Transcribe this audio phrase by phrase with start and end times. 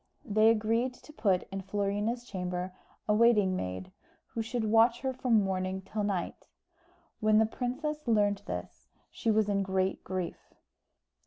[0.25, 2.73] They agreed to put in Florina's chamber
[3.07, 3.91] a waiting maid,
[4.29, 6.47] who should watch her from morning till night.
[7.19, 10.55] When the princess learnt this she was in great grief.